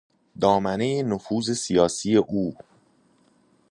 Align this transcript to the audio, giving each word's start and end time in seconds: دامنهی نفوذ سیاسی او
دامنهی 0.39 1.03
نفوذ 1.03 1.51
سیاسی 1.51 2.15
او 2.17 2.53